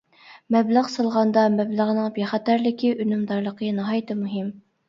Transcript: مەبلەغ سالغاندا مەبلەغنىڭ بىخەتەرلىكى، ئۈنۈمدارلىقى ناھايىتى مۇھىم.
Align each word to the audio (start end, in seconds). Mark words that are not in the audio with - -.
مەبلەغ 0.53 0.87
سالغاندا 0.93 1.43
مەبلەغنىڭ 1.57 2.09
بىخەتەرلىكى، 2.17 2.93
ئۈنۈمدارلىقى 3.05 3.73
ناھايىتى 3.83 4.19
مۇھىم. 4.25 4.53